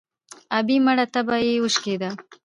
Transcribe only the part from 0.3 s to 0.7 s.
ـ